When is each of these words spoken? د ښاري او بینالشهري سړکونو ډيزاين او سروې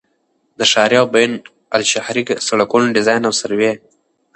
د 0.59 0.61
ښاري 0.71 0.97
او 1.01 1.07
بینالشهري 1.13 2.23
سړکونو 2.47 2.93
ډيزاين 2.95 3.23
او 3.27 3.33
سروې 3.41 3.71